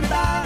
[0.00, 0.37] cantar.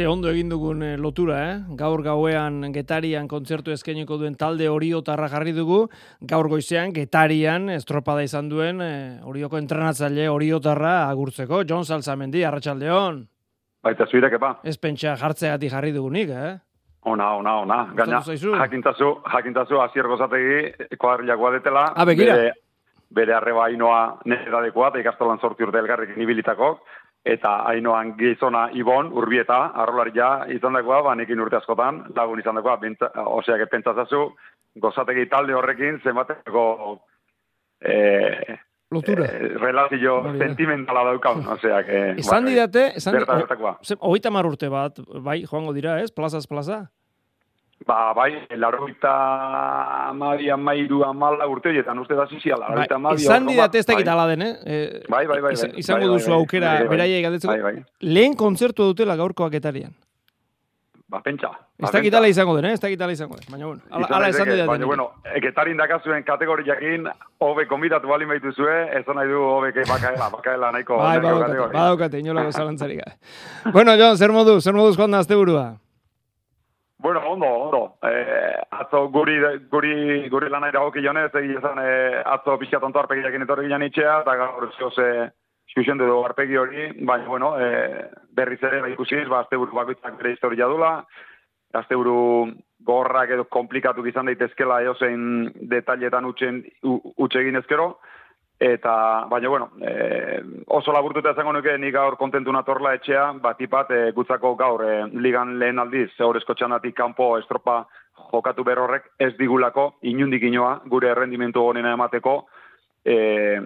[0.00, 1.56] Ze ondo egin dugun eh, lotura, eh?
[1.76, 5.80] Gaur gauean Getarian kontzertu eskainiko duen talde Oriotarra jarri dugu,
[6.30, 11.60] gaur goizean Getarian estropada izan duen eh, Orioko entrenatzaile Oriotarra agurtzeko.
[11.68, 13.18] John Salzamendi, Arratsaldeon.
[13.84, 14.54] Baita zuirek epa.
[14.64, 16.54] Ez pentsa jartzeagatik jarri dugunik, eh?
[17.12, 17.78] Ona, ona, ona.
[18.00, 21.84] Gaina, jakintazu, jakintazu, azier gozategi, koadrilakoa detela.
[21.92, 22.40] Ah, begira.
[22.40, 22.56] Bere,
[23.20, 26.78] bere arreba ainoa nire dadekoa, eta ikastolan sorti urte elgarrekin ibilitako.
[27.24, 32.78] Eta ainoan gizona Ibon, urbieta, arrolaria izan dagoa, ba, nekin urte askotan, lagun izan dagoa,
[33.36, 34.22] oseak pentsazazu,
[34.80, 36.64] gozategi talde horrekin, zenbateko
[37.80, 38.56] eh,
[38.90, 39.26] Lotura.
[39.26, 42.00] eh, relazio sentimentala daukaun, osea, que...
[42.24, 43.76] Esan didate, esan Berta, bertakoa.
[44.00, 46.10] Hogeita mar urte bat, bai, joango dira, ez?
[46.10, 46.86] Plazaz plaza?
[47.86, 49.12] Ba, bai, laroita
[50.10, 52.66] amabi amairu amala urte horietan, uste da ziziala.
[52.68, 53.94] Bai, larogeita hamabi, izan hor, didate ez bai.
[53.96, 54.52] dakit ala den, eh?
[54.66, 55.78] Eh, Bai, bai, bai, izan- bai.
[55.80, 56.88] Izango Bai, bai, duzu aukera Bai, bai.
[56.96, 57.52] beraiei galdetzeko.
[57.54, 57.84] Bai, bai.
[58.00, 59.94] Lehen kontzertua dutela gaurkoak Getarian.
[61.08, 61.48] Ba, pentsa.
[61.78, 62.18] Ez Ba, dakit pentsa.
[62.18, 62.72] ala izango den, eh?
[62.76, 63.46] Ez dakit ala izango den.
[63.50, 64.68] Baina, bueno, ala, Izan ala esan didate.
[64.68, 67.08] Baina, bueno, eketarin dakazuen kategoriakin,
[67.40, 70.98] hobe konbidatu bali maituzue, ez nahi du hobeke bakaela, bakaela nahiko.
[70.98, 73.00] Bai, badaukate, badaukate, inolako zalantzarik
[73.72, 75.78] bueno, Jon, zer moduz, zer moduz joan da azte burua?
[77.02, 77.94] Bueno, ondo, ondo.
[78.02, 79.38] Eh, atzo guri,
[79.70, 84.18] guri, guri lana iragoki jonez, egi esan eh, atzo pixka tonto arpegiakin etorri ginen itxea,
[84.20, 85.06] eta gaur zoze
[85.72, 88.04] xuxen du arpegi hori, baina, bueno, eh,
[88.36, 90.92] berriz ere, ba, ikusiz, ba, azte buru bakoitzak bere historia dula,
[91.72, 92.50] azte buru
[92.84, 97.94] gorrak edo komplikatu izan daitezkela eozein detailetan utxen, u- utxe egin ezkero,
[98.60, 104.00] eta, baina, bueno, eh, oso laburtuta izango nuke nik gaur kontentu natorla etxea, batipat e,
[104.12, 107.86] gutzako gaur e, ligan lehen aldiz, horrezko txanatik kanpo estropa
[108.28, 112.36] jokatu berorrek ez digulako inundik inoa gure errendimentu honena emateko
[113.02, 113.16] e,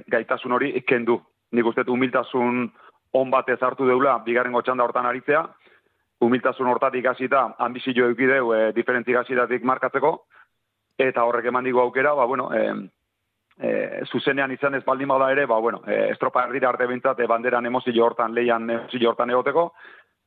[0.07, 1.19] gaitasun hori kendu.
[1.51, 2.71] Nik uste humiltasun
[3.19, 5.45] on batez hartu deula bigarren txanda hortan aritzea,
[6.23, 10.21] humiltasun hortatik hasita ambizio eukideu e, diferentzik hasitatik markatzeko,
[10.99, 12.91] eta horrek eman digu aukera, ba, bueno, e,
[13.59, 17.27] e, zuzenean izan ez baldin bada ere, ba, bueno, e, estropa erdira arte bintzat, e,
[17.31, 19.71] banderan emozio hortan, leian emozio hortan egoteko,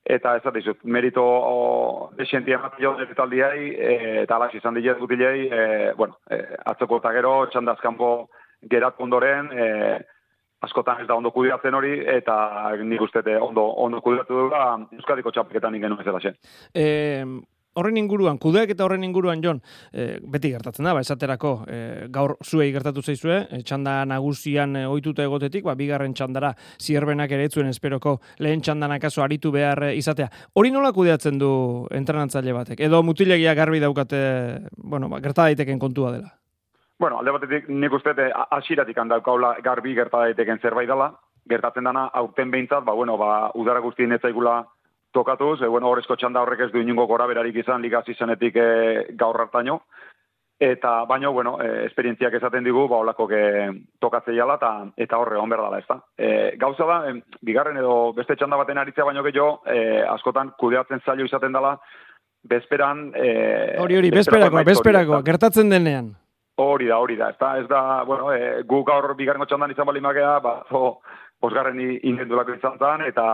[0.08, 4.78] eta ez da dizut, merito o, desenti ematen jo dut taldiai, e, eta alax izan
[4.78, 8.12] dile gutilei, e, bueno, e, atzoko eta gero, txandazkanpo
[8.72, 9.68] gerat ondoren, e,
[10.64, 14.64] askotan ez da ondo kudeatzen hori, eta nik uste ondo, ondo kudeatu dula,
[14.96, 16.34] Euskadiko txapeketan ingen ez da
[16.74, 16.86] E,
[17.78, 19.62] horren inguruan, kudeak eta horren inguruan, Jon,
[19.92, 21.80] e, beti gertatzen da, ba, esaterako, e,
[22.14, 27.48] gaur zuei gertatu zaizue, e, txanda nagusian e, ohituta egotetik, ba, bigarren txandara zierbenak ere
[27.50, 30.30] etzuen esperoko lehen txandan akaso aritu behar izatea.
[30.58, 31.52] Hori nola kudeatzen du
[31.94, 32.82] entrenatzaile batek?
[32.88, 34.20] Edo mutilegia garbi daukate,
[34.78, 36.34] bueno, ba, gerta daiteken kontua dela.
[37.00, 41.12] Bueno, alde batetik nik uste dut, hasiratik handaukaula garbi gerta daiteken zerbait dela,
[41.50, 44.64] gertatzen dana aurten behintzat, ba, bueno, ba, udara guztien ez zaigula
[45.18, 48.70] tokatuz, e, bueno, horrezko txanda horrek ez du inungo gora berarik izan ligaz izanetik e,
[49.18, 49.82] gaur hartaino,
[50.60, 53.42] eta baino, bueno, e, esperientziak esaten digu, ba, olako ke,
[54.02, 56.00] tokatzeia eta, eta horre, on berdala, ez da.
[56.18, 61.04] E, gauza da, em, bigarren edo beste txanda baten aritzea baino gehiago, e, askotan kudeatzen
[61.06, 61.76] zailo izaten dela,
[62.48, 63.12] bezperan...
[63.16, 65.22] E, Hori hori, bezperako da.
[65.26, 66.16] gertatzen denean.
[66.58, 69.86] Hori da, hori da, ez da, ez da, bueno, e, gu gaur bigarren txandan izan
[69.86, 71.00] bali magea, ba, zo,
[71.42, 73.26] posgarren indendulako izan zen, eta,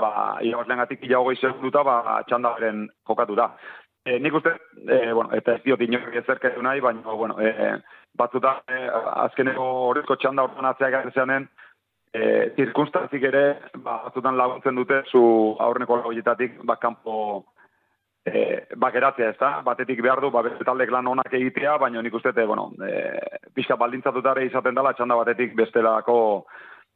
[0.00, 0.10] ba,
[0.44, 3.48] irabazlean gatik ilago segunduta, ba, txandaren jokatu da.
[4.04, 7.76] E, nik uste, e, bueno, eta ez diot inori ezerketu nahi, baina, bueno, e,
[8.18, 8.88] batzuta, e,
[9.26, 11.48] azkeneko horrezko txanda hortan atzea garen zeanen,
[12.12, 13.44] e, zirkunstantzik ere,
[13.76, 15.22] ba, batzutan laguntzen dute, zu
[15.58, 17.44] aurreneko lagoietatik, ba, kanpo,
[18.26, 19.52] e, bakeratzea, ez da?
[19.64, 22.98] Batetik behar du, ba, beste taldek lan onak egitea, baina nik uste, bueno, e,
[23.54, 26.18] pixka baldintzatutare izaten dela, txanda batetik bestelako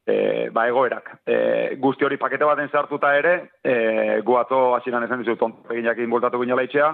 [0.07, 1.11] e, ba, egoerak.
[1.27, 6.41] E, guzti hori pakete baten sartuta ere, e, gu atzo hasieran esan dizut, ontapeginak bultatu
[6.41, 6.93] ginela itxea,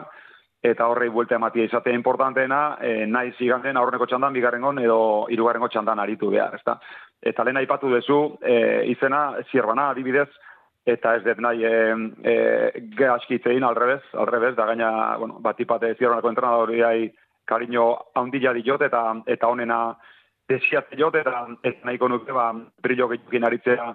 [0.63, 6.01] eta horrei buelta ematia izatea importanteena, e, nahi ziganten aurreneko txandan, bigarrengon edo hirugarrengo txandan
[6.01, 6.79] aritu behar, ezta?
[7.21, 8.57] Eta lehen aipatu duzu, e,
[8.95, 10.29] izena, zierbana, adibidez,
[10.87, 11.75] eta ez dut nahi e,
[12.25, 12.37] e,
[12.99, 17.11] gehaskitzein alrebez, alrebez, da gaina, bueno, bat ipate zierbanako entrenadoriai
[17.45, 19.83] kariño handila diot, eta eta honena
[20.53, 22.51] desiatze jot, eta ez nahiko nuke, ba,
[22.85, 23.93] brillo gehiokin aritzea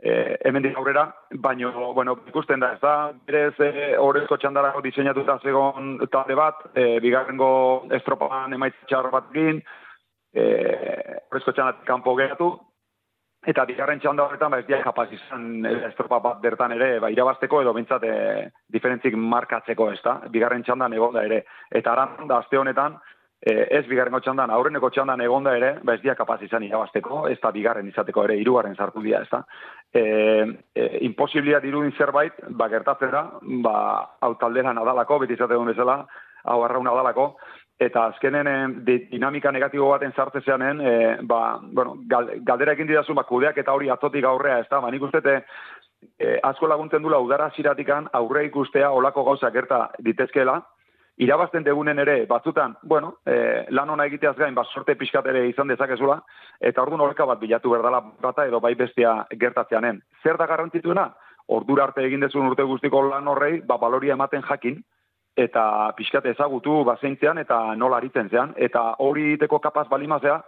[0.00, 2.94] e, hemen aurrera, baino, bueno, ikusten da, ez da,
[3.26, 7.52] berez e, horrezko txandarako diseinatuta zegon talde bat, e, bigarrengo
[8.00, 9.62] estropan emaitza txar bat egin,
[10.34, 10.44] e,
[11.30, 12.50] horrezko txandatik kanpo geratu,
[13.46, 17.08] eta bigarren txanda horretan, ba, ez diak kapaz izan eh, estropa bat bertan ere, ba,
[17.12, 18.16] irabazteko edo bintzat e,
[18.72, 21.44] diferentzik markatzeko, ez da, bigarren txandan egonda ere.
[21.70, 22.98] Eta aran da, azte honetan,
[23.40, 27.38] e, ez bigarren txandan, aurreneko txandan egonda ere, ba, ez diak kapaz izan irabazteko, ez
[27.42, 29.42] da bigarren izateko ere, irugarren sartu dira, ez da.
[29.92, 30.02] E,
[30.74, 33.24] e, imposiblia dirudin zerbait, ba, gertatzen da,
[33.64, 33.76] ba,
[34.20, 36.04] hau taldera nadalako, beti izate duen bezala,
[36.44, 37.32] hau arraun nadalako,
[37.80, 38.48] eta azkenen
[38.84, 40.96] e, dinamika negatibo baten zartzeanen, e,
[41.28, 45.08] ba, bueno, galdera egin didazu, ba, kudeak eta hori atzotik aurrea, ez da, ba, nik
[45.08, 45.40] uste,
[46.18, 50.60] e, asko laguntzen dula udara ziratikan aurre ikustea olako gauza gerta ditezkela,
[51.20, 55.68] irabazten degunen ere, batzutan, bueno, e, lan ona egiteaz gain, ba, sorte pixkat ere izan
[55.68, 56.16] dezakezula,
[56.60, 60.00] eta orduan horreka bat bilatu berdala bata edo bai bestia gertatzeanen.
[60.22, 61.10] Zer da garrantzituena?
[61.52, 64.80] Ordura arte egin dezun urte guztiko lan horrei, ba, baloria ematen jakin,
[65.36, 68.54] eta pixkat ezagutu bazeintzean eta nola aritzen zean.
[68.56, 70.40] Eta hori iteko kapaz balimazea,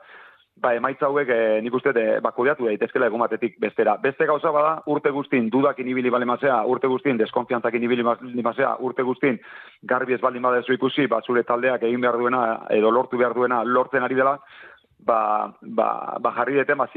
[0.57, 3.97] ba, emaitza hauek e, nik uste de, ba, kudeatu daitezkela egun batetik bestera.
[4.03, 9.41] Beste gauza bada, urte guztin dudak inibili balimazea, urte guztin deskonfiantzak inibili balimazea, urte guztin
[9.83, 14.05] garbi ez balimadezu ikusi, ba, zure taldeak egin behar duena, edo lortu behar duena, lortzen
[14.05, 14.37] ari dela,
[15.07, 16.89] ba, ba, ba jarri deten, ba,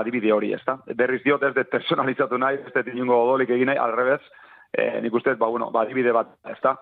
[0.00, 0.78] adibide hori, ez da?
[0.94, 4.20] Berriz diot ez de personalizatu nahi, ez de tinungo odolik egin nahi, alrebez,
[4.78, 6.74] eh, nik uste, ba, bueno, ba, adibide bat, ez da.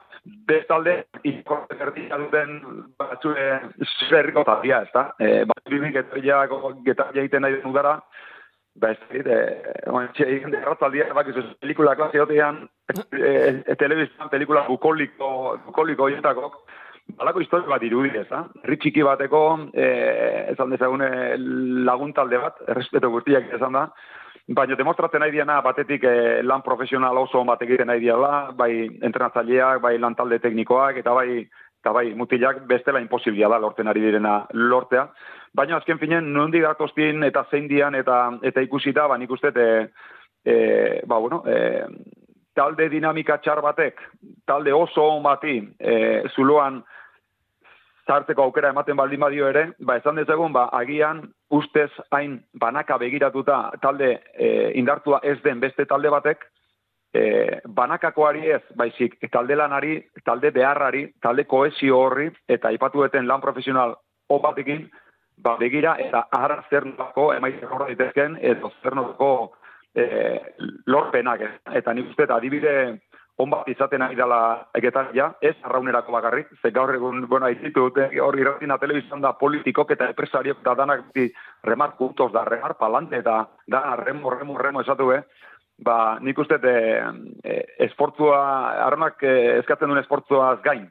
[0.49, 0.97] Bestalde,
[1.29, 2.59] ikorte zertia duten
[2.99, 3.47] batzue
[4.09, 5.07] zerriko tatia, ez da.
[5.21, 6.43] Eh, bat bimik getaria
[7.25, 7.99] egiten nahi den udara,
[8.75, 13.77] ba, ez da, eh, oen, txe, egin derratzaldia, bak, ez pelikula klase hotean, eh, e,
[13.77, 16.53] telebiztan pelikula bukoliko, bukoliko oietako,
[17.19, 18.45] Balako historia bat irudi, ez da?
[18.63, 19.41] Herri bateko,
[19.75, 21.09] eh, esan dezagune
[21.85, 23.89] laguntalde bat, errespeto guztiak esan da,
[24.49, 29.81] baina demostratzen nahi diena batetik eh, lan profesional oso bat egiten nahi diela, bai entrenatzaileak,
[29.83, 31.45] bai lan talde teknikoak, eta bai,
[31.83, 35.07] eta bai mutilak bestela imposiblia da lorten ari direna lortea.
[35.55, 39.69] Baina azken finen, nondi gatostin eta zein dian eta, eta ikusita, ba nik uste, e,
[40.45, 40.57] e,
[41.07, 41.85] ba bueno, e,
[42.55, 44.01] talde dinamika txar batek,
[44.47, 46.83] talde oso on bati, e, zuloan,
[48.07, 53.59] zartzeko aukera ematen baldin badio ere, ba, esan dezagun, ba, agian ustez hain banaka begiratuta
[53.83, 54.49] talde e,
[54.81, 56.45] indartua ez den beste talde batek,
[57.15, 57.23] e,
[57.69, 63.97] banakakoari ez, baizik, talde lanari, talde beharrari, talde koesio horri, eta ipatueten lan profesional
[64.29, 64.89] opatekin,
[65.39, 69.33] ba, begira, eta ahara zer nolako emaitzen horra ditezken, edo zer nolako
[69.95, 70.05] e,
[70.87, 72.77] lorpenak, eta nik uste, adibide,
[73.43, 74.41] onbat izaten ari dela
[74.79, 77.89] egetan ja, ez arraunerako bakarrik, ze gaur egun, bueno, aizitu,
[78.23, 81.23] hor irratina telebizan da politikok eta empresariok eta danak
[81.65, 85.23] remar puntos da, remar palante eta da, remo, remo, remo esatu, eh?
[85.83, 87.57] ba, nik uste e,
[87.87, 88.41] esportzua,
[88.87, 90.85] arronak e, eskatzen duen esportzuaz gain,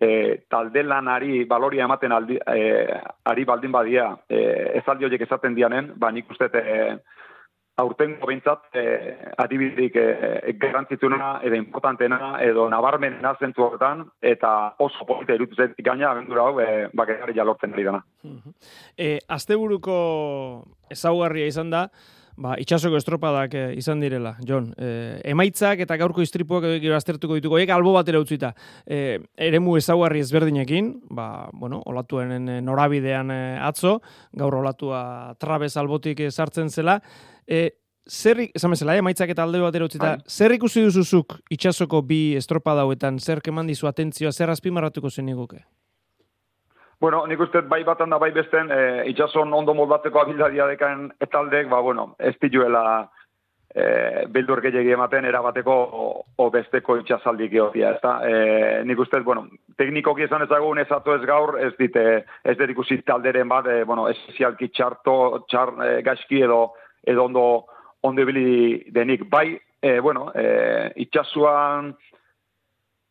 [0.00, 0.10] e,
[0.48, 3.00] talde lanari baloria ematen aldi, e,
[3.32, 4.40] ari baldin badia, e,
[4.80, 6.64] ez aldi horiek esaten dianen, ba, nik uste de,
[7.76, 15.34] aurten gobintzat eh, adibidik eh, garantzituna edo importantena edo nabarmena zentu horretan eta oso polita
[15.34, 18.02] irutu zen gaina abentura hau eh, bakarri jalortzen ari dana.
[18.98, 19.96] E, asteburuko
[20.90, 21.88] ezaugarria izan da,
[22.40, 24.70] Ba, itxasoko estropadak eh, izan direla, Jon.
[24.80, 28.54] Eh, emaitzak eta gaurko istripuak gero aztertuko dituko, eka albo batera utzita.
[28.86, 33.98] Eh, eremu ezaguarri ezberdinekin, ba, bueno, olatuen norabidean eh, atzo,
[34.32, 35.02] gaur olatua
[35.40, 36.96] trabez albotik sartzen zela.
[37.46, 37.74] Eh,
[38.08, 40.24] zer, esan bezala, emaitzak eta alde batera utzita, bai.
[40.24, 45.60] zer ikusi duzuzuk itxasoko bi estropa dauetan, zer keman dizu atentzioa, zer azpimarratuko zen niguke?
[47.00, 51.70] Bueno, nik uste bai batan da bai besten, e, itxason ondo moldatzeko abildadia dekan etaldek,
[51.70, 52.82] ba, bueno, ez dituela
[53.72, 56.02] e, bildur gehiagi ematen erabateko o,
[56.36, 58.12] o besteko itxasaldik geotia, ez da?
[58.28, 59.46] E, nik uste, bueno,
[59.80, 62.04] teknikoki esan ezagun ez atu ez gaur, ez dite,
[62.44, 66.62] ez dut ikusi talderen bat, e, bueno, esialki txarto, txar, e, gaizki edo,
[67.08, 67.46] edo ondo,
[68.04, 69.24] ondo denik.
[69.32, 71.94] Bai, e, bueno, e, itxasuan,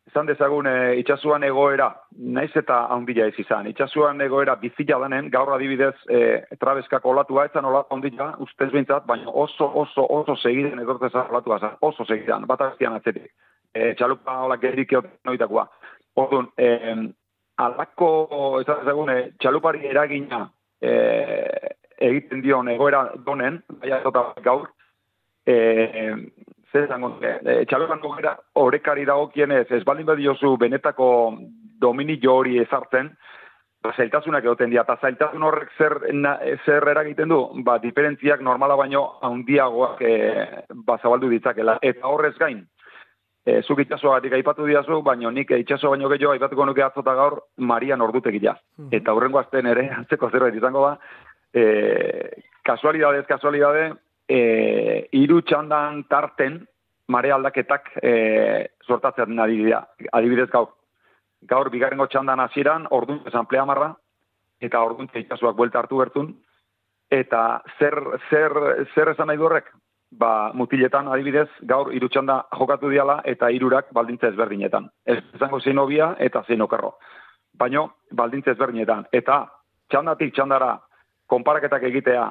[0.10, 3.68] Izan dezagun e, itxasuan egoera, naiz eta handia ez izan.
[3.70, 6.22] Itxasuan egoera bizila denen, gaur adibidez, e,
[6.58, 12.06] trabeskak olatua, ez olatu handia, ustez bintzat, baina oso, oso, oso segiden edortez olatua, oso
[12.06, 13.30] segidan, bat aztian atzetik.
[13.74, 14.96] E, txalupa hola gerik
[15.30, 15.68] noitakoa.
[16.18, 16.96] Orduan, e,
[17.62, 18.10] alako,
[18.64, 20.48] ez dezagun, e, txalupari eragina
[20.82, 20.94] e,
[22.10, 24.02] egiten dion egoera donen, baina
[24.42, 24.72] gaur,
[25.46, 25.56] e,
[26.72, 31.38] zer zango, e, txalokan gogera horrekari dago ez baldin badiozu benetako
[31.80, 33.10] dominio hori ezartzen,
[33.84, 38.76] ba, zailtasunak egoten dira, eta zailtasun horrek zer, na, zer eragiten du, ba, diferentziak normala
[38.76, 40.18] baino handiagoak e,
[40.86, 41.80] ba, zabaldu ditzakela.
[41.82, 42.66] Eta horrez gain,
[43.46, 47.40] e, zuk itxasoa gatik aipatu diazu, baino nik itxaso baino gehiago aipatuko nuke atzota gaur
[47.58, 48.58] Maria nordutegia.
[48.78, 50.94] Mm Eta hurrengo azten ere, antzeko zerbait izango da,
[51.54, 51.66] e,
[52.68, 53.94] kasualidadez, kasualidade,
[54.30, 56.62] e, iru txandan tarten
[57.10, 58.14] mare aldaketak e,
[58.86, 59.82] sortatzen ari dira.
[60.14, 60.70] Adibidez gaur,
[61.50, 63.94] gaur bigarrengo txandan hasieran ordun esan pleamarra,
[64.62, 66.34] eta ordun itxasuak buelta hartu bertun,
[67.10, 67.96] eta zer,
[68.30, 68.58] zer,
[68.94, 69.72] zer esan nahi horrek?
[70.20, 74.88] Ba, mutiletan adibidez, gaur hiru txanda jokatu diala eta hirurak baldintza ezberdinetan.
[75.06, 76.96] Ez izango zein obia eta zein okerro.
[77.54, 77.84] Baino,
[78.18, 79.06] baldintza ezberdinetan.
[79.14, 79.44] Eta
[79.90, 80.72] txandatik txandara
[81.30, 82.26] konparaketak egitea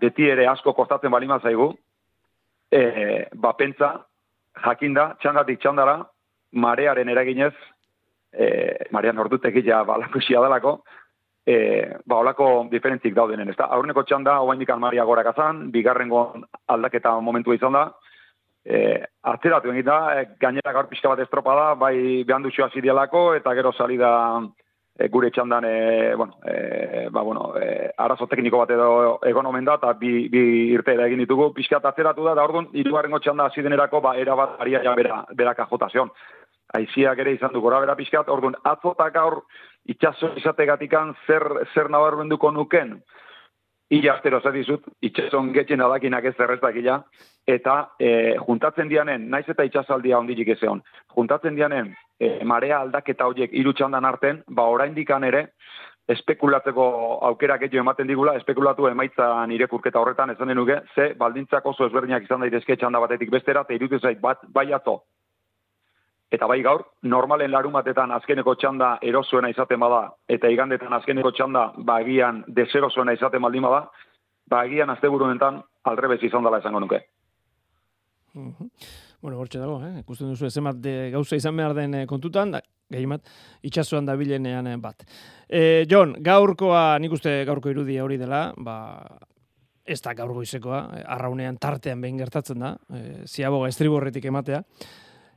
[0.00, 1.72] beti ere asko kostatzen balima zaigu,
[2.70, 3.92] e, ba pentsa,
[4.64, 5.98] jakinda, txandatik txandara,
[6.52, 7.54] marearen eraginez,
[8.32, 8.46] e,
[8.90, 10.80] marean ordutek ja balako dalako,
[11.46, 11.56] e,
[12.06, 13.70] ba, olako diferentzik daudenen, ez da?
[13.74, 16.22] Aurreneko txanda, hoa indikan maria gorak azan, bigarrengo
[16.68, 17.84] aldaketa momentua izan da,
[18.64, 23.54] e, atzeratu egin da, e, gainera gaur pixka bat estropada, bai behan hasi dialako, eta
[23.54, 24.40] gero salida
[25.00, 29.64] e, gure txandan, e, bueno, e, ba, bueno, e, arazo tekniko bat edo egon omen
[29.64, 30.42] da, eta bi, bi
[30.74, 34.60] irte egin ditugu, pixka atzeratu da, da orduan, irugarrengo txanda hasi denerako, ba, era bat
[34.60, 36.12] aria ja bera, bera kajotazion.
[36.76, 39.40] Aiziak ere izan du gora bera pixkat, orduan, atzotak gaur,
[39.88, 43.00] itxaso izategatikan zer, zer nabarmenduko nuken,
[43.90, 47.00] Ila astero zer dizut, itxason getxen adakinak ez zerreztak ila,
[47.50, 50.78] eta e, juntatzen dianen, naiz eta itxasaldia ondilik ezeon,
[51.16, 51.88] juntatzen dianen,
[52.20, 55.46] e, marea aldaketa horiek irutxandan arten, ba oraindikan ere,
[56.10, 56.84] espekulatzeko
[57.28, 62.26] aukera gehiago ematen digula, espekulatu emaitza nire kurketa horretan esan denuke, ze baldintzak oso ezberdinak
[62.26, 65.00] izan daitezke txanda batetik bestera, eta irutu zait bat, bai atzo,
[66.30, 72.44] Eta bai gaur, normalen larumatetan azkeneko txanda erosuena izaten bada, eta igandetan azkeneko txanda bagian
[72.46, 73.80] deserosuena izaten baldin bada,
[74.50, 75.58] bagian azte burunetan
[75.90, 77.02] aldrebez izan dela esango nuke.
[79.20, 80.00] Bueno, hortxe dago, eh?
[80.00, 83.26] ikusten duzu ezemat de gauza izan behar den eh, kontutan, da, gehiamat,
[83.68, 85.04] itxasuan da bilenean eh, bat.
[85.44, 88.78] E, John, gaurkoa, nik uste gaurko irudia hori dela, ba,
[89.84, 90.80] ez da gaur goizekoa,
[91.18, 94.64] arraunean tartean behin gertatzen da, e, ziaboga estriborretik ematea,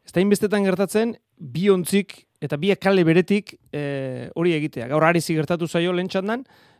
[0.03, 4.89] Ez da inbestetan gertatzen, bi ontzik eta bi kale beretik e, hori egitea.
[4.91, 6.09] Gaur ari gertatu zaio lehen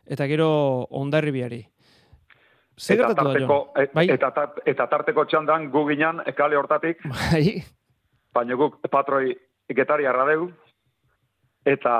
[0.06, 1.62] eta gero ondarri biari.
[2.78, 4.08] Zer eta, tarteko, da, bai?
[4.10, 4.30] eta,
[4.66, 7.02] eta tarteko txandan gu ginen kale hortatik.
[7.06, 7.62] Bai.
[8.34, 9.34] Baina guk patroi
[9.70, 10.48] getari arradeu.
[11.64, 11.92] Eta,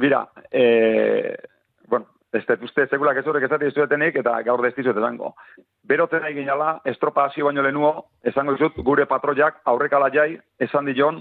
[0.00, 1.36] bira, e,
[1.86, 5.34] bueno, ez dut uste segulak ez horrek ezati izuetenik, eta gaur destizuet esango.
[5.86, 7.92] Berotzen egin ala, estropa hasi baino lehenuo,
[8.24, 11.20] esango izut, gure patroiak aurrekala jai, esan dion,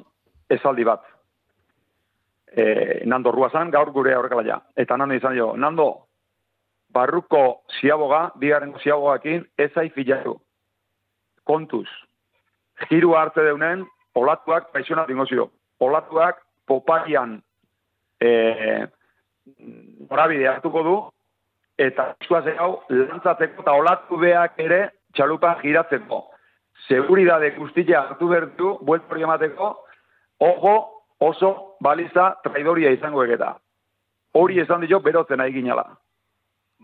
[0.50, 1.04] esaldi bat.
[2.52, 2.64] E,
[3.06, 4.58] nando ruazan, gaur gure aurrekala ja.
[4.76, 5.92] Eta nando izan jo, nando,
[6.94, 10.38] barruko ziaboga, bigarrengo ziabogakin, ezai filatu.
[11.44, 11.88] Kontuz.
[12.90, 15.50] Jiru arte deunen, olatuak, paixona dingozio.
[15.80, 17.42] Olatuak, poparian,
[18.22, 18.88] eh,
[20.10, 20.96] norabide hartuko du,
[21.82, 24.82] eta eskua hau lantzateko eta olatu beak ere
[25.16, 26.24] txalupa giratzeko.
[26.88, 29.72] Seguridade guztia hartu bertu, bueltu hori emateko,
[30.40, 30.76] ojo
[31.22, 33.56] oso baliza traidoria izango egeta.
[34.34, 35.86] Hori esan dio berotzen nahi ginala.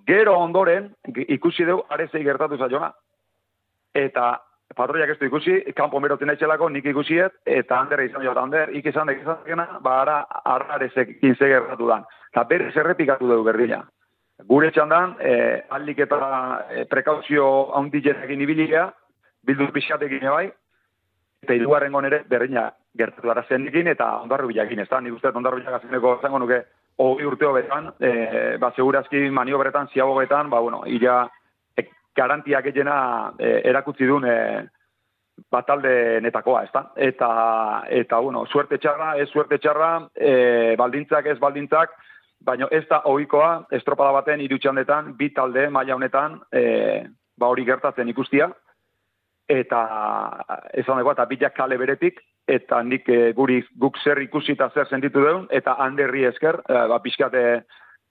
[0.06, 0.92] Gero ondoren,
[1.28, 2.92] ikusi dugu, arezei gertatu zaiona.
[3.96, 4.36] Eta
[4.76, 9.08] patroiak ez du ikusi, kanpo merotzen etxelako, nik ikusiet, eta handera izan jo, hander, ikizan
[9.10, 12.06] dekizan dekena, ba ara, ara arezek inze gertatu dan.
[12.32, 13.82] Eta berez errepikatu dugu berdina.
[14.48, 15.34] Gure txandan, e,
[15.74, 16.18] aldik eta
[16.70, 17.48] e, prekauzio
[17.80, 18.88] haunditzenekin ibilia,
[19.48, 20.46] bildu pixatekin bai,
[21.42, 25.62] eta hirugarren gonere berdina gertatu gara zendikin, eta ondarru bilakin, ez da, nik uste ondarru
[25.64, 26.62] bilakazeneko zango nuke,
[26.98, 31.26] hogi urteo betan, e, ba, segurazki maniobretan, ziagogetan, ba, bueno, ira,
[32.18, 32.98] garantiak egena
[33.38, 34.38] e, erakutsi duen e,
[35.54, 36.84] batalde netakoa, ezta?
[36.96, 37.30] Eta,
[37.94, 41.94] eta, bueno, suerte txarra, ez suerte txarra, e, baldintzak ez baldintzak,
[42.48, 46.64] baina ez da ohikoa estropada baten irutxandetan, bi talde maila honetan, e,
[47.38, 48.50] ba hori gertatzen ikustia,
[49.48, 49.82] eta
[50.74, 54.88] esan dagoa, eta bitak kale beretik, eta nik e, guri guk zer ikusi eta zer
[54.88, 57.44] sentitu deun, eta handerri esker, e, ba, pixkate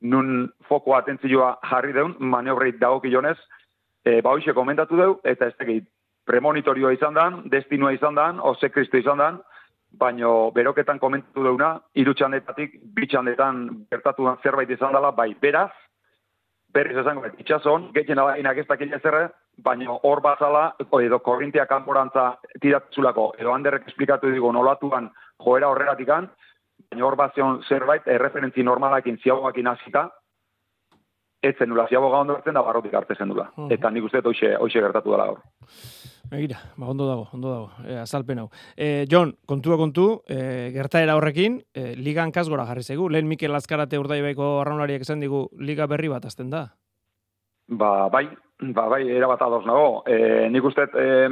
[0.02, 3.36] nun foko atentzioa jarri deun, maniobreit dagokionez,
[4.04, 5.88] e, ba hoxe komentatu dugu, eta ez tegit,
[6.26, 9.40] premonitorioa izan dan, destinua izan dan, ose kristo izan dan,
[9.96, 15.72] baino beroketan komentatu deuna, irutxandetatik, bitxandetan gertatu zerbait izan dela, bai, beraz,
[16.74, 23.32] berriz esango, itxason, getxen alainak ez dakile zerre, baino hor bazala, edo korrintia kanporantza tiratzulako,
[23.38, 25.10] edo handerrek esplikatu digo nolatuan
[25.44, 26.28] joera horregatikan,
[26.90, 30.08] baina hor bazion zerbait, erreferentzi normalakin ziagoakin hasita,
[31.42, 33.50] etzen nula, ziaboga ondo da barrotik arte zen dula.
[33.56, 35.42] Uh Eta nik uste hoxe, hoxe gertatu dela hor.
[36.32, 38.48] Egira, ba, ondo dago, ondo dago, e, azalpen hau.
[38.76, 43.98] E, John, kontua kontu, e, gertaera horrekin, e, ligan kasgora jarri zegu, lehen Mikel Azkarate
[43.98, 46.64] urdaibaiko arraunariak esan digu, liga berri bat azten da?
[47.68, 48.26] Ba, bai,
[48.60, 50.02] ba, bai, erabat ados nago.
[50.06, 51.28] E, nik uste, e,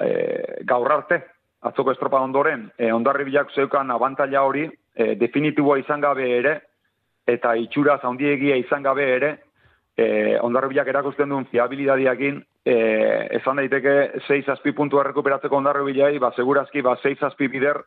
[0.00, 0.08] e,
[0.64, 1.20] gaur arte,
[1.66, 6.56] atzoko estropa ondoren, e, ondarri bilak zeukan abantaila hori, e, definitiboa izan gabe ere,
[7.26, 9.32] eta itxura zaundiegia izan gabe ere,
[9.96, 12.76] e, ondarri bilak erakusten duen fiabilidadiakin, e,
[13.40, 17.82] esan daiteke 6 azpi puntua rekuperatzeko ondarri bilai, ba, segurazki, ba, 6 azpi bider,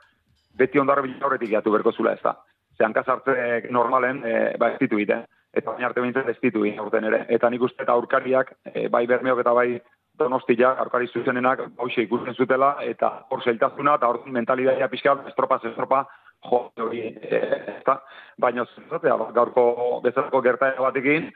[0.57, 2.35] beti ondarri bilak horretik gatu berko zula ez da.
[2.77, 7.05] Zehan kasartze normalen, e, ba, ez ditu egiten eta baina arte bintzen ez ditu aurten
[7.05, 7.25] ere.
[7.29, 9.81] Eta nik uste eta aurkariak, e, bai bermeok eta bai
[10.17, 16.03] donostia, aurkari zuzenenak, hause ikusten zutela, eta hor zeltazuna, eta hor mentalidadia pixka, estropa, estropa,
[16.49, 17.39] jo, hori, e,
[17.79, 17.99] eta,
[18.37, 19.65] baina zuzatea, ba, gaurko
[20.03, 21.31] bezalako gertaera batekin,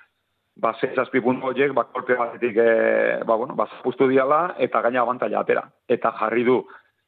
[0.61, 3.67] ba, zazpi puntu horiek, ba, kolpe batetik, e, ba, bueno, ba,
[4.09, 5.65] diala, eta gaina abantaila atera.
[5.87, 6.61] Eta jarri du,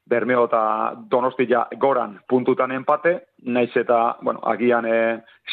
[0.10, 0.62] Bermeo eta
[1.10, 3.14] Donostia goran puntutan empate,
[3.46, 4.96] naiz eta, bueno, agian e,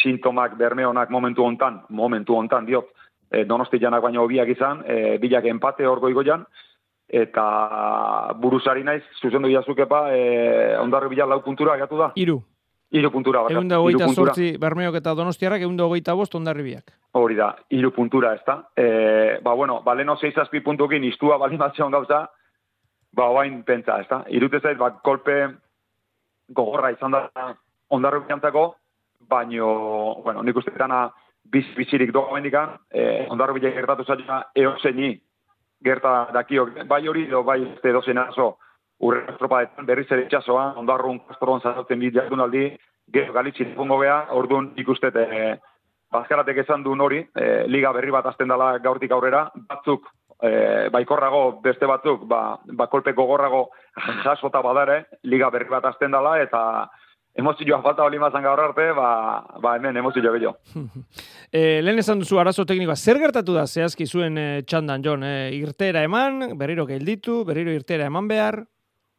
[0.02, 2.88] sintomak Bermeonak momentu hontan, momentu hontan diot,
[3.30, 6.46] e, Donostianak baino hobiak izan, e, bilak empate hor goigoian,
[7.06, 7.46] eta
[8.40, 12.12] buruzari naiz, zuzendu jazukepa, e, ondarri bila lau puntura gatu da?
[12.16, 12.40] Iru.
[12.96, 13.42] Iru puntura.
[13.50, 16.92] Egun da hogeita sortzi Bermeok eta Donostiarrak, egun da hogeita bost ondarri biak.
[17.18, 18.60] Hori da, iru puntura ez da.
[18.78, 18.86] E,
[19.42, 22.28] ba, bueno, baleno seizazpi puntukin iztua balimatzen gauza,
[23.16, 24.22] ba, oain pentsa, ez da?
[24.28, 25.36] Irute zait, ba, kolpe
[26.54, 27.52] gogorra izan da
[27.90, 28.66] ondarru biantzako,
[29.30, 29.68] baino,
[30.24, 31.06] bueno, nik uste dana
[31.52, 35.14] biz, bizirik doa bendikan, eh, ondarru bila gertatu zaila eoseni
[35.84, 38.56] gerta dakio, bai hori, do, bai este dozen aso,
[38.98, 42.68] urre estropa berriz ere itxasoa, ondarrun kastoron zazatzen bit jardun aldi,
[43.12, 45.56] gero galitzi dugungo beha, orduan ikuste, eh,
[46.12, 50.08] bazkaratek esan duen hori, eh, liga berri bat azten dela gaurtik aurrera, batzuk
[50.42, 53.70] e, baikorrago beste batzuk, ba, ba kolpe gogorrago
[54.24, 56.60] jasota badare, liga berri bat azten dela, eta
[57.36, 59.08] emozioa falta hori mazan gaur arte, ba,
[59.62, 60.56] ba hemen emozioa gehiago.
[61.52, 65.24] e, lehen esan duzu arazo teknikoa, zer gertatu da zehazki zuen e, txandan, Jon?
[65.24, 68.62] E, irtera eman, berriro gelditu, berriro irtera eman behar?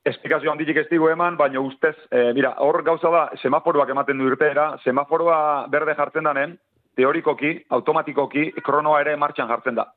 [0.07, 4.77] Esplikazio handitik ez eman, baina ustez, e, mira, hor gauza da, semaforoak ematen du irtera,
[4.83, 6.57] semaforoa berde jartzen danen,
[6.96, 9.92] teorikoki, automatikoki, kronoa ere martxan jartzen da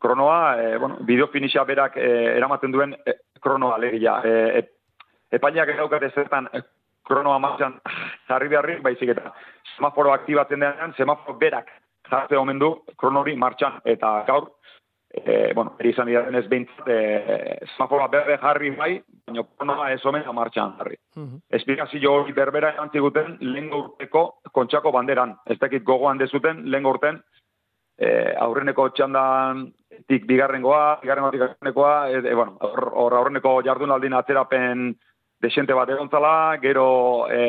[0.00, 4.20] kronoa, e, bueno, bideo finixa berak e, eramaten duen e, kronoa legia.
[4.24, 4.64] E, e,
[5.38, 6.62] epainiak eraukate zertan e,
[7.06, 7.78] kronoa martxan
[8.28, 9.32] jarri beharri, baizik eta
[9.76, 11.70] semaforo aktibatzen denean, semaforo berak
[12.10, 13.80] jartze omen du kronori martxan.
[13.84, 14.50] Eta gaur,
[15.10, 18.92] e, bueno, eri izan dira denez behintzat, e, semaforoa berde jarri bai,
[19.26, 20.98] baina kronoa ez omen martxan jarri.
[21.16, 21.40] Uh -huh.
[21.50, 25.36] Esplikazio hori berbera antziguten lehen urteko kontxako banderan.
[25.46, 27.22] Ez dakit gogoan dezuten lehen urten,
[27.98, 29.66] e, aurreneko txandan
[30.08, 34.90] tik bigarrengoa, bigarrengoa bigarrengoa, e, e, bueno, hor aurreneko jardunaldin atzerapen
[35.42, 36.86] desente bat egontzala, gero
[37.28, 37.40] e,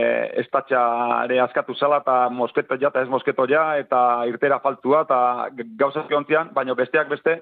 [0.44, 5.20] estatxare askatu zala, eta mosketo ja, eta ez mosketo ja, eta irtera faltua, eta
[5.80, 7.40] gauzak egontzian, baina besteak beste,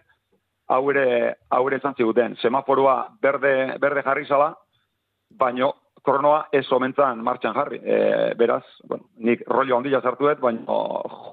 [0.69, 1.07] haure,
[1.49, 2.37] haure esan ziguten.
[2.41, 4.53] Semaforua berde, berde jarri zala,
[5.31, 5.71] baina
[6.05, 7.81] kronoa ez omentzan martxan jarri.
[7.81, 7.97] E,
[8.37, 10.77] beraz, bueno, nik rollo ondila zartuet, baina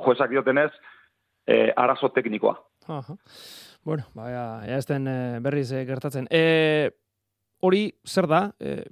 [0.06, 0.70] joesak diotenez,
[1.46, 2.56] e, arazo teknikoa.
[2.88, 3.16] Aha.
[3.84, 6.28] Bueno, baina, ja esten e, berriz e, gertatzen.
[6.30, 6.90] E,
[7.62, 8.44] hori, zer da?
[8.60, 8.82] E,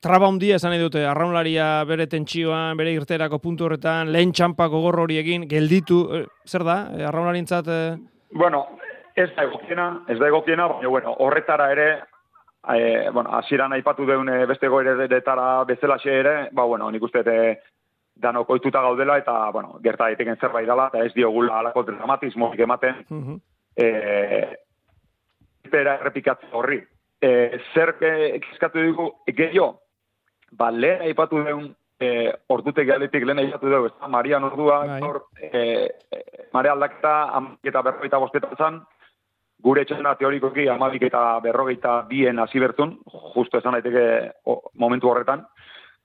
[0.00, 5.18] traba hundia esan dute, arraunlaria bere tentsioan, bere irterako puntu horretan, lehen txampako gorro hori
[5.20, 6.78] egin, gelditu, e, zer da?
[6.96, 7.68] E, arraunlarintzat...
[7.68, 7.80] E...
[8.32, 8.64] Bueno,
[9.16, 11.88] ez da egokiena, ez da egokiena, baina, bueno, horretara ere,
[12.76, 17.24] e, bueno, asiran aipatu deun beste goire detara bezala ere, ba, bueno, nik uste,
[18.22, 23.04] danok oituta gaudela eta, bueno, gerta daiteken zerbait dela, eta ez diogula alako dramatismo ematen,
[23.10, 23.40] uh -huh.
[23.76, 23.86] e,
[25.72, 26.82] errepikatzen horri.
[27.22, 29.80] E, zer kezkatu dugu, gehiago,
[30.52, 35.00] ba, lehen aipatu deun, e, ordute galetik lehen aipatu dugu, ez da, Maria Nordua, bai.
[35.02, 35.88] hor, e,
[36.52, 38.80] Maria aldaketa, amaketa berrogeita bostetan zan,
[39.62, 42.98] gure txena teorikoki amabik eta berrogeita bien hasi bertun,
[43.34, 44.32] justo esan daiteke
[44.74, 45.46] momentu horretan,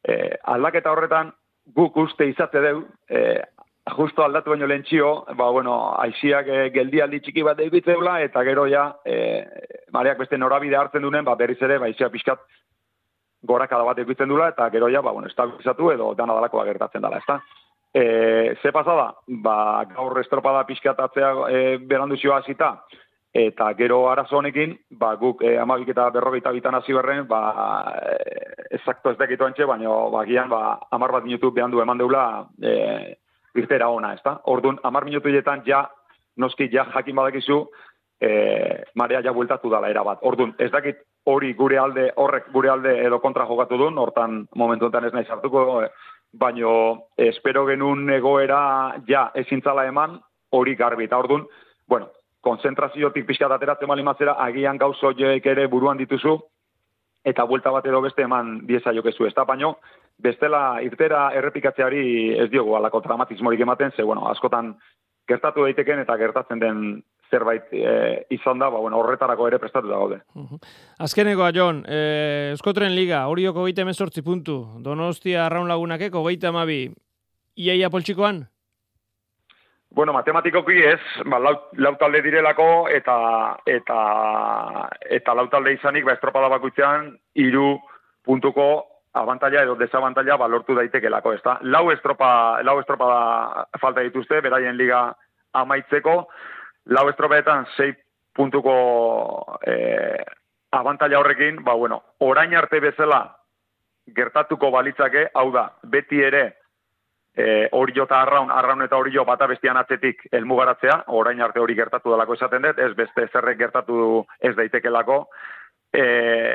[0.04, 1.34] e, aldaketa horretan,
[1.66, 3.42] guk uste izate deu, e,
[3.98, 8.90] justo aldatu baino lentxio, ba, bueno, aiziak e, geldialdi txiki bat egitzea eta gero ja,
[9.06, 9.44] e,
[9.92, 12.40] mareak beste norabide hartzen duen, ba, berriz ere, ba, aiziak pixkat
[13.44, 17.20] gorakada bat egitzen dula, eta gero ja, ba, bueno, estabilizatu edo dana dalakoa gertatzen dela,
[17.20, 17.40] ezta?
[17.94, 22.78] E, ze pasada, ba, gaur estropada pixkatatzea e, berandu zioa zita,
[23.34, 27.42] eta gero arazo honekin, ba, guk e, amabik eta berrogeita bitan hasi berren, ba,
[27.98, 31.98] e, ezakto ez dekitu antxe, baina ba, gian, ba, amar bat minutu behan du eman
[31.98, 33.18] deula e,
[33.58, 34.38] irtera ona, ez da?
[34.54, 35.88] Orduan, amar minutu jetan ja,
[36.38, 37.60] noski ja jakin badakizu,
[38.22, 38.30] e,
[38.96, 40.22] marea ja bueltatu dala era bat.
[40.22, 44.92] Orduan, ez dakit hori gure alde, horrek gure alde edo kontra jokatu duen, hortan momentu
[44.92, 45.90] enten ez nahi sartuko, e,
[46.34, 50.20] baino espero genuen egoera ja ezintzala eman,
[50.54, 51.48] hori garbi, eta orduan,
[51.90, 52.12] bueno,
[52.44, 56.38] konzentraziotik pixka ateratzen bali mazera, agian gauzo joek ere buruan dituzu,
[57.24, 59.78] eta buelta bat edo beste eman dieza jokezu, ez da, baino,
[60.20, 62.04] bestela irtera errepikatzeari
[62.44, 64.76] ez diogu alako dramatismorik ematen, ze, bueno, askotan
[65.28, 66.80] gertatu daiteken eta gertatzen den
[67.32, 70.20] zerbait e, izan da, ba, bueno, horretarako ere prestatu da gaude.
[71.00, 76.84] Azkenekoa, Jon, eh, Euskotren Liga, horioko geite emezortzi puntu, Donostia arraun lagunakeko geite amabi,
[77.56, 78.44] iaia poltsikoan?
[79.94, 83.16] Bueno, matematikoki ez, ba, lau, lau talde direlako eta
[83.70, 83.98] eta
[85.06, 87.76] eta lau talde izanik ba estropada bakoitzean hiru
[88.26, 88.66] puntuko
[89.14, 91.60] abantaila edo desabantaila ba lortu daitekelako, ezta?
[91.62, 95.04] Lau estropa lau estropada falta dituzte beraien liga
[95.54, 96.16] amaitzeko,
[96.90, 97.94] lau estropeetan 6
[98.34, 98.74] puntuko
[99.68, 100.26] eh
[100.72, 103.38] abantaila horrekin, ba bueno, orain arte bezala
[104.16, 106.63] gertatuko balitzake, hau da, beti ere
[107.36, 111.76] e, hori jota arraun, arraun eta hori jo bata bestian atzetik elmugaratzea, orain arte hori
[111.76, 115.26] gertatu dalako esaten dut, ez beste zerrek gertatu ez daitekelako.
[115.94, 116.06] E,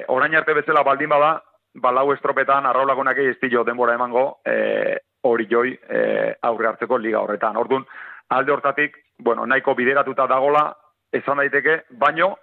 [0.08, 1.38] orain arte bezala baldin bada,
[1.74, 3.18] balau estropetan arraulagunak
[3.50, 7.56] jo denbora emango e, hori joi e, aurre hartzeko liga horretan.
[7.56, 7.84] Orduan,
[8.30, 10.76] alde hortatik, bueno, nahiko bideratuta dagola,
[11.12, 12.36] esan daiteke, baino,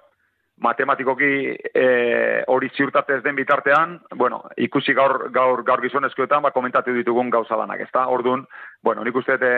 [0.61, 1.31] matematikoki
[1.73, 7.57] e, hori ziurtatez den bitartean, bueno, ikusi gaur, gaur, gaur gizonezkoetan, ba, komentatu ditugun gauza
[7.59, 8.07] lanak, ezta?
[8.07, 8.45] Orduan,
[8.83, 9.53] bueno, nik uste e,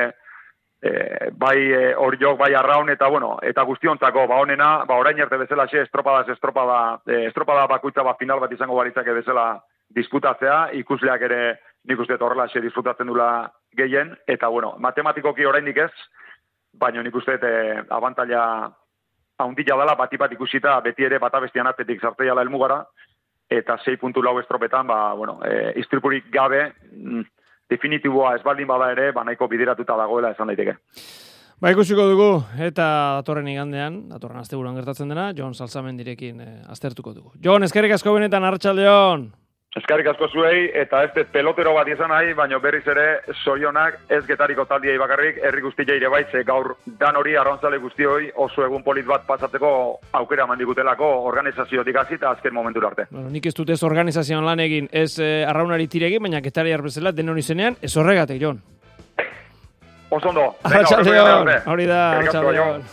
[0.82, 5.22] e, bai e, hori jok, bai arraun, eta bueno, eta guztiontzako, ba honena, ba orain
[5.22, 9.52] arte bezala xe, estropada, estropada, e, estropada bakuitza, ba final bat izango baritzake bezala
[9.94, 11.42] disputatzea, ikusleak ere
[11.88, 15.94] nik uste horrela xe disfrutatzen dula gehien, eta bueno, matematikoki oraindik ez,
[16.74, 18.74] baina nik uste e, abantaila
[19.38, 22.84] haundila dela bati bat ikusita beti ere bata bestian atletik zarteiala helmugara
[23.50, 27.22] eta 6 puntu lau estropetan, ba, bueno, e, istripurik gabe, mm,
[27.70, 30.76] definitiboa ez baldin bada ere, ba, nahiko bideratuta dagoela esan daiteke.
[31.58, 32.88] Ba, ikusiko dugu, eta
[33.22, 37.32] datorren igandean, datorren asteburuan gertatzen dena, Jon Salzamendirekin e, aztertuko dugu.
[37.44, 39.30] Jon, eskerrik asko benetan, Arratxaldeon!
[39.78, 43.06] Eskarrik asko zuei, eta ez pelotero bat izan nahi, baina berriz ere
[43.44, 48.66] zorionak ez getariko taldiei bakarrik, herri guztia ire baitze gaur dan hori arrontzale guztioi oso
[48.66, 49.72] egun polit bat pasatzeko
[50.22, 53.06] aukera mandigutelako organizaziotik hasi eta azken momentu arte.
[53.12, 57.12] Bueno, nik ez dut ez organizazioan lan egin, ez eh, arraunari tiregin, baina getari arbezela
[57.12, 58.64] denon izenean, ez horregatik, Jon.
[60.10, 60.54] Oso ondo.
[60.68, 62.88] Arratxaldeon, hori da, arratxaldeon.